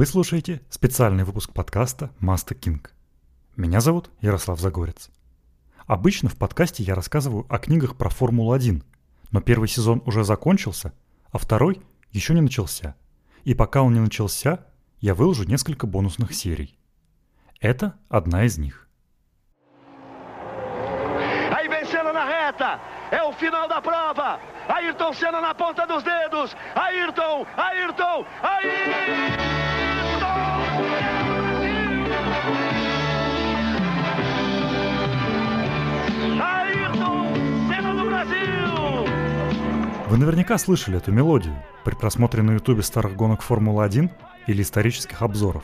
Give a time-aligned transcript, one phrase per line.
[0.00, 2.94] Вы слушаете специальный выпуск подкаста «Маста Кинг».
[3.54, 5.10] Меня зовут Ярослав Загорец.
[5.86, 8.82] Обычно в подкасте я рассказываю о книгах про Формулу-1,
[9.30, 10.94] но первый сезон уже закончился,
[11.30, 11.82] а второй
[12.12, 12.94] еще не начался.
[13.44, 14.64] И пока он не начался,
[15.00, 16.78] я выложу несколько бонусных серий.
[17.60, 18.88] Это одна из них.
[21.52, 22.80] Aí vem Senna na reta.
[23.10, 24.40] É o final da prova.
[27.58, 29.69] Ayrton!
[40.10, 44.10] Вы наверняка слышали эту мелодию при просмотре на ютубе старых гонок Формулы-1
[44.48, 45.62] или исторических обзоров.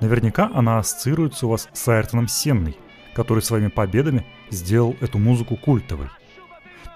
[0.00, 2.78] Наверняка она ассоциируется у вас с Айртоном Сенной,
[3.12, 6.08] который своими победами сделал эту музыку культовой.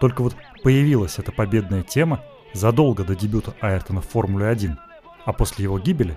[0.00, 2.24] Только вот появилась эта победная тема
[2.55, 4.78] задолго до дебюта Айртона в Формуле 1,
[5.27, 6.16] а после его гибели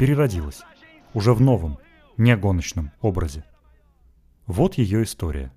[0.00, 0.62] переродилась,
[1.14, 1.78] уже в новом,
[2.16, 3.44] не гоночном образе.
[4.48, 5.52] Вот ее история.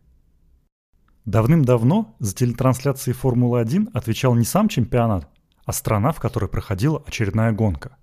[1.29, 5.29] Давным-давно за телетрансляции Формулы-1 отвечал не сам чемпионат,
[5.63, 7.97] а страна, в которой проходила очередная гонка.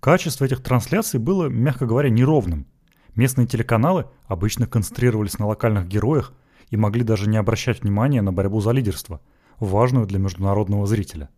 [0.00, 2.66] Качество этих трансляций было, мягко говоря, неровным.
[3.14, 6.32] Местные телеканалы обычно концентрировались на локальных героях
[6.70, 9.20] и могли даже не обращать внимания на борьбу за лидерство,
[9.60, 11.28] важную для международного зрителя.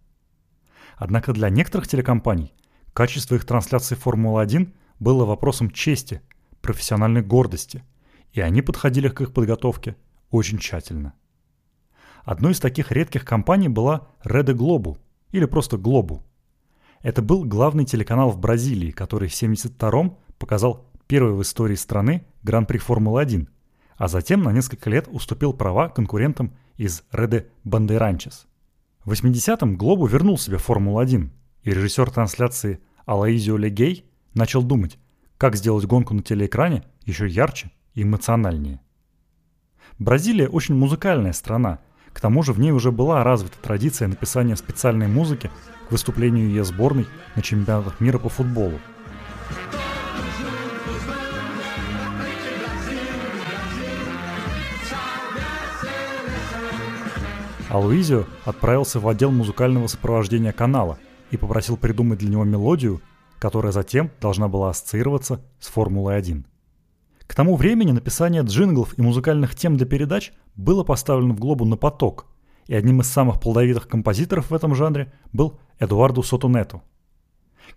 [0.97, 2.55] Однако для некоторых телекомпаний
[2.92, 6.22] качество их трансляций Формулы-1 было вопросом чести,
[6.61, 7.83] профессиональной гордости,
[8.31, 9.97] и они подходили к их подготовке
[10.34, 11.14] очень тщательно.
[12.24, 14.98] Одной из таких редких компаний была Rede Globo,
[15.30, 16.22] или просто Globo.
[17.02, 22.78] Это был главный телеканал в Бразилии, который в 1972 показал первый в истории страны Гран-при
[22.78, 23.46] Формулы-1,
[23.96, 28.46] а затем на несколько лет уступил права конкурентам из Rede Bandeirantes.
[29.04, 31.30] В 80-м Глобу вернул себе Формулу-1,
[31.62, 34.98] и режиссер трансляции Алаизио Легей начал думать,
[35.36, 38.80] как сделать гонку на телеэкране еще ярче и эмоциональнее.
[39.98, 41.78] Бразилия очень музыкальная страна,
[42.12, 45.50] к тому же в ней уже была развита традиция написания специальной музыки
[45.88, 48.78] к выступлению ее сборной на чемпионатах мира по футболу.
[57.69, 60.97] А Луизио отправился в отдел музыкального сопровождения канала
[61.32, 63.03] и попросил придумать для него мелодию,
[63.41, 66.44] которая затем должна была ассоциироваться с Формулой-1.
[67.26, 71.76] К тому времени написание джинглов и музыкальных тем для передач было поставлено в Глобу на
[71.76, 72.26] поток,
[72.66, 76.82] и одним из самых плодовитых композиторов в этом жанре был Эдуарду Сотонету.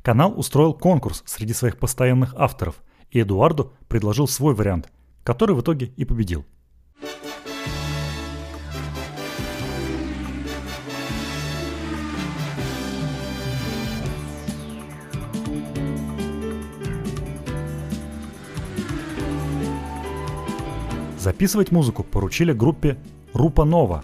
[0.02, 4.90] Канал устроил конкурс среди своих постоянных авторов, и Эдуарду предложил свой вариант,
[5.24, 6.46] который в итоге и победил–
[21.18, 22.96] Записывать музыку поручили группе
[23.34, 24.04] Рупа Нова,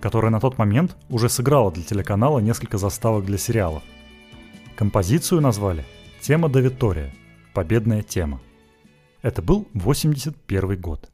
[0.00, 3.82] которая на тот момент уже сыграла для телеканала несколько заставок для сериалов.
[4.74, 5.84] Композицию назвали
[6.22, 7.14] «Тема до Витория»–
[7.54, 8.40] «Победная тема».
[9.20, 11.10] Это был 81 год.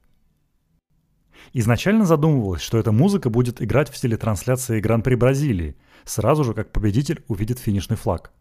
[1.52, 7.24] Изначально задумывалось, что эта музыка будет играть в телетрансляции Гран-при Бразилии, сразу же как победитель
[7.26, 8.32] увидит финишный флаг.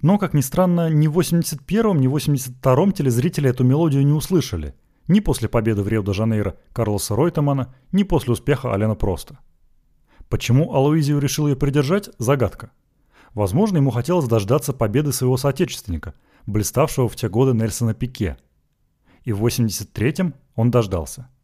[0.00, 4.76] Но, как ни странно, ни в 81-м, ни в 82-м телезрители эту мелодию не услышали–
[5.10, 9.38] ни после победы в Рио-де-Жанейро Карлоса Ройтемана, ни после успеха Алена Проста.
[10.28, 12.70] Почему Алуизио решил ее придержать– загадка.
[13.34, 16.14] Возможно, ему хотелось дождаться победы своего соотечественника,
[16.46, 18.38] блиставшего в те годы Нельсона Пике.
[19.24, 21.28] И в 83-м он дождался–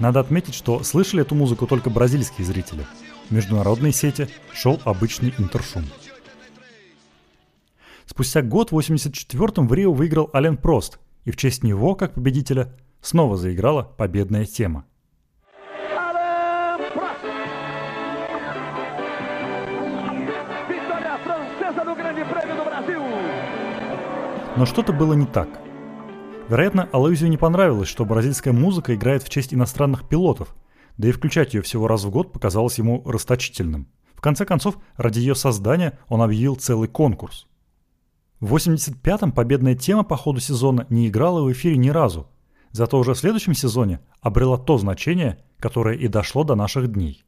[0.00, 2.84] Надо отметить, что слышали эту музыку только бразильские зрители.
[3.28, 5.84] В международной сети шел обычный интершум.
[8.06, 12.76] Спустя год в 84-м в Рио выиграл Ален Прост, и в честь него, как победителя,
[13.00, 14.84] снова заиграла победная тема.
[24.56, 25.63] Но что-то было не так.
[26.48, 30.54] Вероятно, Алоизию не понравилось, что бразильская музыка играет в честь иностранных пилотов,
[30.98, 33.88] да и включать ее всего раз в год показалось ему расточительным.
[34.14, 37.46] В конце концов, ради ее создания он объявил целый конкурс.
[38.40, 42.28] В 85-м победная тема по ходу сезона не играла в эфире ни разу,
[42.72, 47.24] зато уже в следующем сезоне обрела то значение, которое и дошло до наших дней.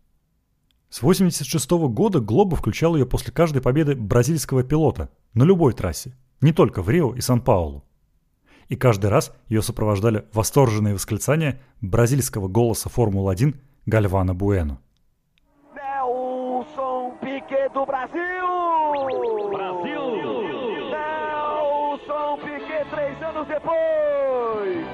[0.91, 6.53] С 1986 года Глоба включал ее после каждой победы бразильского пилота на любой трассе, не
[6.53, 7.83] только в Рио и Сан-Паулу.
[8.69, 13.55] И каждый раз ее сопровождали восторженные восклицания бразильского голоса Формулы-1
[13.87, 14.35] Гальвана
[23.47, 24.85] depois!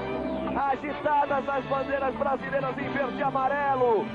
[0.55, 4.05] Agitadas as bandeiras brasileiras em verde e amarelo.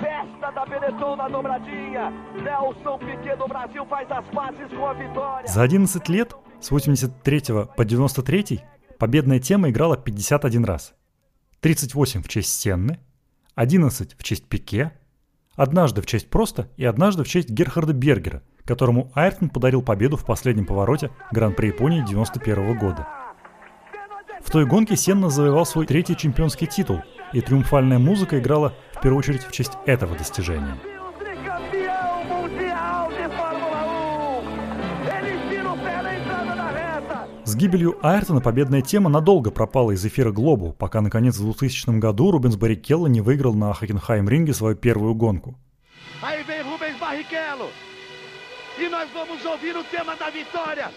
[0.00, 2.12] Festa da Benetton na dobradinha.
[2.42, 5.46] Nelson Piquet do Brasil faz as pazes com a vitória.
[5.46, 7.42] За 11 лет, с 83
[7.76, 8.64] по 93,
[9.02, 10.94] победная тема играла 51 раз.
[11.58, 13.00] 38 в честь Сенны,
[13.56, 14.92] 11 в честь Пике,
[15.56, 20.24] однажды в честь Проста и однажды в честь Герхарда Бергера, которому Айртон подарил победу в
[20.24, 23.08] последнем повороте Гран-при Японии 91 года.
[24.40, 27.00] В той гонке Сенна завоевал свой третий чемпионский титул,
[27.32, 30.76] и триумфальная музыка играла в первую очередь в честь этого достижения.
[37.52, 42.30] С гибелью Айртона победная тема надолго пропала из эфира Глобу, пока наконец в 2000 году
[42.30, 45.54] Рубенс Баррикелло не выиграл на Хокенхайм-ринге свою первую гонку.
[48.78, 50.90] E nós vamos ouvir o tema da vitória.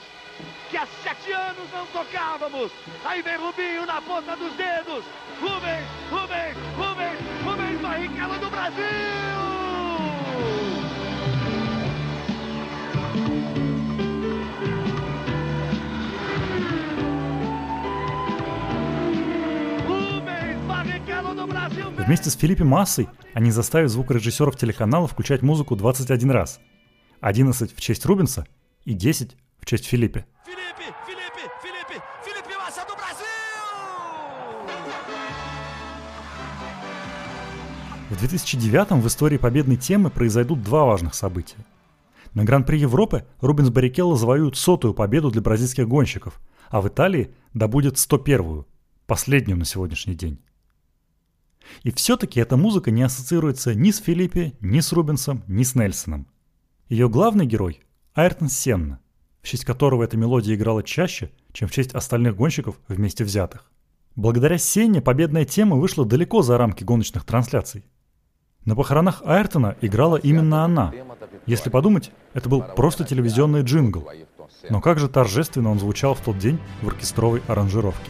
[0.71, 2.71] Que há sete anos não tocávamos.
[3.03, 5.03] Aí vem Rubinho na ponta dos dedos.
[5.41, 9.34] Rubens, Rubens, Rubens, Rubens Barrichello do Brasil!
[22.05, 26.59] Вместе с Филиппе Массой они заставят звукорежиссеров телеканала включать музыку 21 раз.
[27.19, 28.45] 11 в честь Рубенса
[28.83, 30.27] и 10 в честь Филиппе.
[30.45, 33.25] Felipe, Felipe, Felipe, Felipe Massa do Brasil!
[38.11, 41.65] В 2009 в истории победной темы произойдут два важных события.
[42.35, 47.95] На Гран-при Европы Рубенс Баррикелло завоюет сотую победу для бразильских гонщиков, а в Италии добудет
[47.95, 48.67] 101-ю,
[49.07, 50.44] последнюю на сегодняшний день.
[51.83, 56.27] И все-таки эта музыка не ассоциируется ни с Филиппе, ни с Рубенсом, ни с Нельсоном.
[56.89, 57.81] Ее главный герой–
[58.13, 58.99] Айртон Сенна,
[59.41, 63.71] в честь которого эта мелодия играла чаще, чем в честь остальных гонщиков вместе взятых.
[64.15, 67.85] Благодаря Сенне победная тема вышла далеко за рамки гоночных трансляций.
[68.63, 70.93] На похоронах Айртона играла именно она.
[71.45, 74.07] Если подумать, это был просто телевизионный джингл.
[74.69, 78.09] Но как же торжественно он звучал в тот день в оркестровой аранжировке.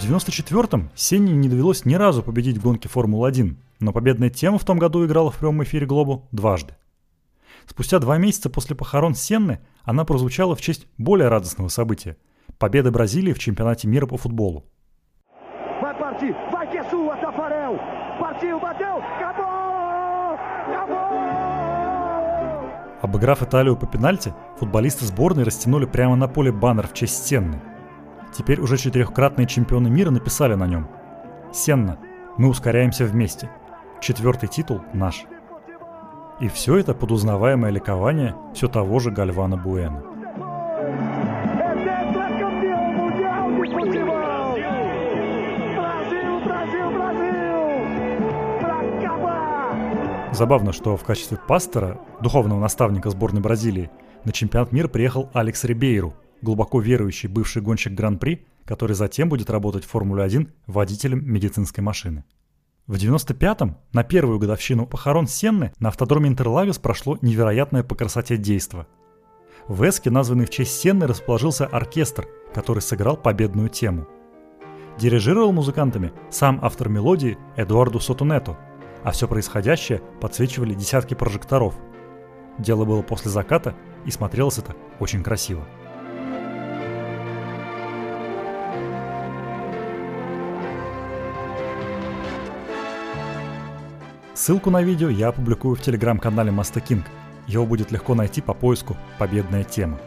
[0.00, 4.78] 94-м Сенне не довелось ни разу победить в гонке Формулы-1, но победная тема в том
[4.78, 6.74] году играла в прямом эфире Глобу дважды.
[7.66, 12.16] Спустя два месяца после похорон Сенны она прозвучала в честь более радостного события–
[12.58, 14.64] победы Бразилии в чемпионате мира по футболу.
[23.02, 27.69] Обыграв Италию по пенальти, футболисты сборной растянули прямо на поле баннер в честь Сенны.
[28.32, 30.88] Теперь уже четырехкратные чемпионы мира написали на нем
[31.52, 31.98] «Сенна,
[32.38, 33.50] мы ускоряемся вместе.
[34.00, 35.24] Четвертый титул наш».
[36.40, 40.02] И все это под узнаваемое ликование все того же Гальвана Буэна.
[50.32, 53.90] Забавно, что в качестве пастора, духовного наставника сборной Бразилии,
[54.24, 59.84] на чемпионат мира приехал Алекс Рибейру, глубоко верующий бывший гонщик Гран-при, который затем будет работать
[59.84, 62.24] в Формуле-1 водителем медицинской машины.
[62.86, 68.86] В 95-м, на первую годовщину похорон Сенны, на автодроме Интерлагос прошло невероятное по красоте действо.
[69.68, 74.08] В Эске, названный в честь Сенны, расположился оркестр, который сыграл победную тему.
[74.98, 78.56] Дирижировал музыкантами сам автор мелодии Эдуарду Сотунету,
[79.04, 81.74] а все происходящее подсвечивали десятки прожекторов.
[82.58, 85.64] Дело было после заката, и смотрелось это очень красиво.
[94.40, 97.04] Ссылку на видео я опубликую в телеграм-канале King.
[97.46, 100.00] Его будет легко найти по поиску «Победная тема».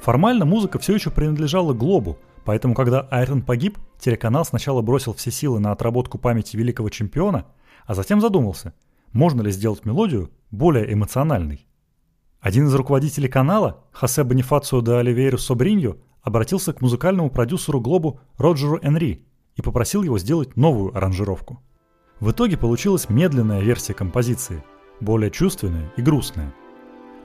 [0.00, 5.60] Формально музыка все еще принадлежала Глобу, поэтому когда Айрон погиб, телеканал сначала бросил все силы
[5.60, 7.46] на отработку памяти великого чемпиона,
[7.84, 8.74] а затем задумался,
[9.12, 11.68] можно ли сделать мелодию более эмоциональной.
[12.40, 18.80] Один из руководителей канала, Хосе Бонифацио де Оливейру Собриньо, обратился к музыкальному продюсеру Глобу Роджеру
[18.82, 21.62] Энри и попросил его сделать новую аранжировку.
[22.18, 24.64] В итоге получилась медленная версия композиции,
[25.00, 26.54] более чувственная и грустная.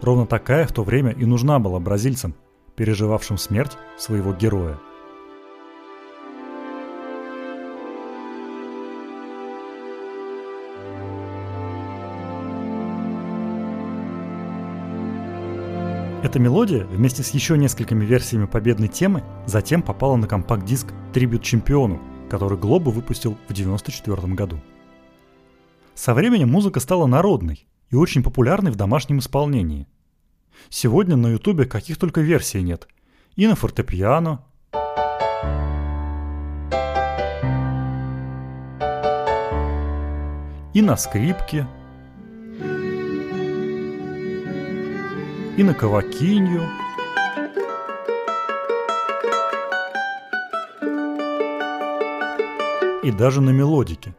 [0.02, 2.36] Ровно такая в то время и нужна была бразильцам,
[2.76, 4.78] переживавшим смерть своего героя.
[16.22, 22.02] Эта мелодия вместе с еще несколькими версиями победной темы затем попала на компакт-диск «Трибют чемпиону»,
[22.30, 24.60] который Глобо выпустил в 1994 году.
[25.94, 29.88] Со временем музыка стала народной и очень популярной в домашнем исполнении.
[30.70, 32.88] Сегодня на ютубе каких только версий нет.
[33.36, 34.44] И на фортепиано,
[40.74, 41.68] и на скрипке,
[45.58, 46.64] и на кавакинью,
[53.04, 54.16] и даже на мелодике.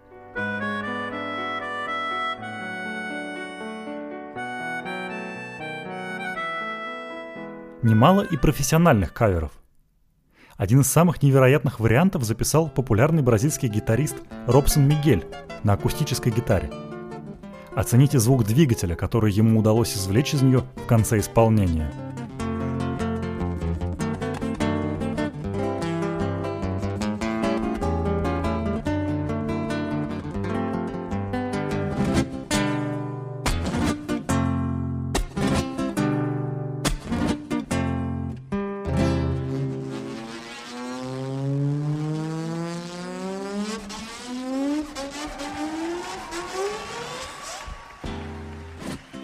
[7.82, 9.50] Немало и профессиональных каверов.
[10.56, 15.24] Один из самых невероятных вариантов записал популярный бразильский гитарист Робсон Мигель
[15.64, 16.70] на акустической гитаре.
[17.74, 21.92] Оцените звук двигателя, который ему удалось извлечь из нее в конце исполнения–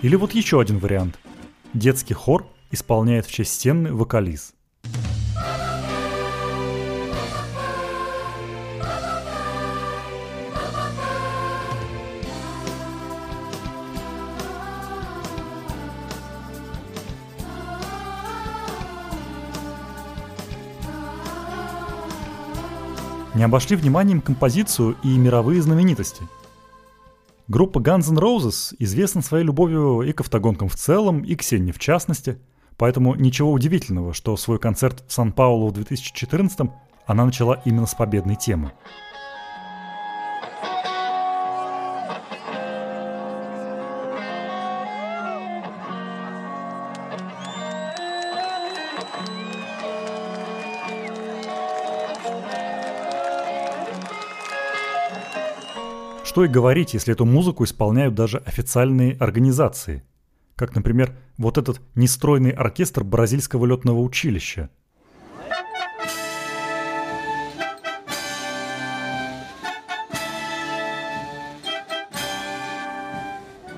[0.00, 1.18] Или вот еще один вариант.
[1.74, 4.52] Детский хор исполняет в честь стены вокализ.
[23.34, 26.26] Не обошли вниманием композицию и мировые знаменитости–
[27.48, 31.72] Группа Guns N' Roses известна своей любовью и к автогонкам в целом, и к Сенне
[31.72, 32.38] в частности,
[32.76, 36.68] поэтому ничего удивительного, что свой концерт в Сан-Паулу в 2014
[37.06, 38.72] она начала именно с победной темы–
[56.28, 60.04] Что и говорить, если эту музыку исполняют даже официальные организации.
[60.56, 64.68] Как, например, вот этот нестройный оркестр бразильского летного училища.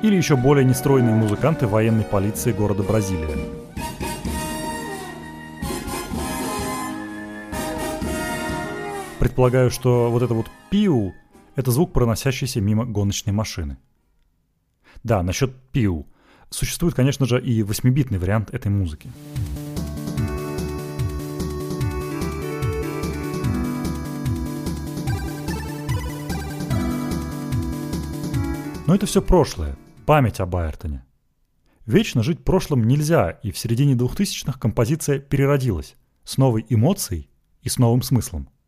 [0.02, 3.28] Или еще более нестройные музыканты военной полиции города Бразилия.
[9.21, 11.14] Предполагаю, что вот это вот пиу
[11.61, 13.79] это звук, проносящийся мимо гоночной машины.
[15.05, 16.07] Да, насчет пиу.
[16.50, 19.11] Существует, конечно же, и 8-битный вариант этой музыки.
[28.87, 31.05] Но это все прошлое, память об Айртоне.
[31.87, 37.31] Вечно жить прошлым нельзя, и в середине 2000-х композиция переродилась с новой эмоцией
[37.62, 38.49] и с новым смыслом–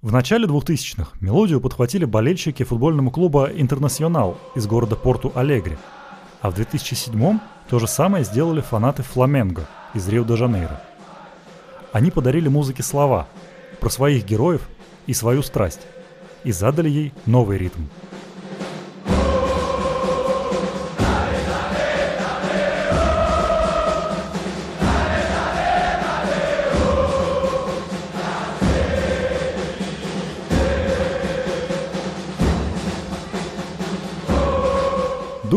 [0.00, 5.76] в начале 2000-х мелодию подхватили болельщики футбольного клуба «Интернационал» из города Порту-Алегри,
[6.40, 10.80] а в 2007-м то же самое сделали фанаты «Фламенго» из Рио-де-Жанейро.
[11.92, 13.26] Они подарили музыке слова
[13.80, 14.68] про своих героев
[15.06, 15.80] и свою страсть
[16.44, 17.82] и задали ей новый ритм–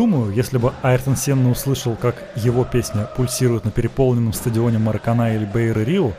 [0.02, 5.44] Думаю, если бы Айртон Сенна услышал, как его песня пульсирует на переполненном стадионе Маракана или
[5.44, 6.10] Бейра Рио,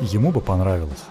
[0.00, 1.02] ему бы понравилось.